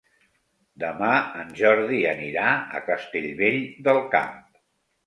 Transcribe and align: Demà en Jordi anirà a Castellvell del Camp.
Demà 0.83 1.09
en 1.43 1.53
Jordi 1.61 2.01
anirà 2.15 2.49
a 2.81 2.85
Castellvell 2.89 3.63
del 3.91 4.05
Camp. 4.19 4.39